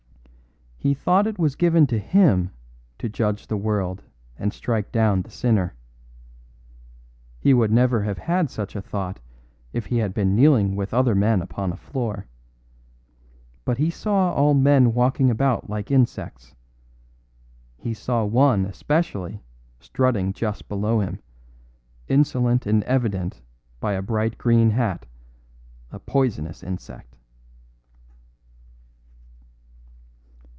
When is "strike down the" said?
4.51-5.29